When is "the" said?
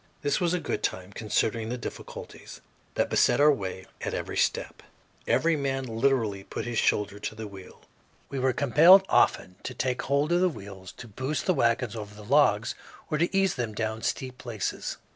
1.69-1.77, 7.35-7.45, 10.41-10.49, 11.45-11.53, 12.15-12.25